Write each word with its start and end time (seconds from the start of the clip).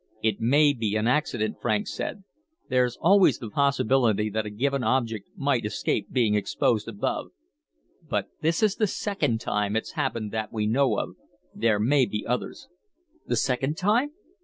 "It 0.23 0.41
may 0.41 0.73
be 0.73 0.95
an 0.95 1.05
accident," 1.05 1.57
Franks 1.61 1.93
said. 1.93 2.23
"There's 2.71 2.97
always 3.01 3.37
the 3.37 3.51
possibility 3.51 4.31
that 4.31 4.47
a 4.47 4.49
given 4.49 4.83
object 4.83 5.29
might 5.37 5.63
escape 5.63 6.11
being 6.11 6.33
exposed 6.33 6.87
above. 6.87 7.27
But 8.09 8.29
this 8.41 8.63
is 8.63 8.77
the 8.77 8.87
second 8.87 9.41
time 9.41 9.75
it's 9.75 9.91
happened 9.91 10.31
that 10.31 10.51
we 10.51 10.65
know 10.65 10.97
of. 10.97 11.17
There 11.53 11.79
may 11.79 12.07
be 12.07 12.25
others." 12.25 12.67
"The 13.27 13.35
second 13.35 13.77
time?" 13.77 14.13